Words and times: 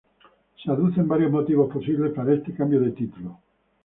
Se 0.63 0.71
aducen 0.71 1.07
varios 1.07 1.31
motivos 1.31 1.71
posibles 1.71 2.11
para 2.11 2.33
este 2.33 2.55
cambio 2.55 2.79
de 2.81 2.89
título. 2.89 3.37